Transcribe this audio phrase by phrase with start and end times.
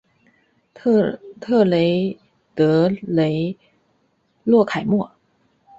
[0.73, 2.17] 特雷
[2.55, 3.55] 德雷
[4.43, 5.11] 洛凯莫。